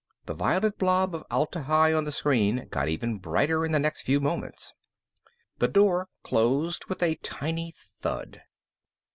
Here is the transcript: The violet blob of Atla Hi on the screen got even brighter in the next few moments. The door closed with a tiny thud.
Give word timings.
The 0.25 0.33
violet 0.33 0.79
blob 0.79 1.13
of 1.13 1.23
Atla 1.29 1.61
Hi 1.61 1.93
on 1.93 2.05
the 2.05 2.11
screen 2.11 2.67
got 2.71 2.89
even 2.89 3.19
brighter 3.19 3.63
in 3.63 3.71
the 3.71 3.77
next 3.77 4.01
few 4.01 4.19
moments. 4.19 4.73
The 5.59 5.67
door 5.67 6.09
closed 6.23 6.85
with 6.85 7.03
a 7.03 7.17
tiny 7.21 7.75
thud. 8.01 8.41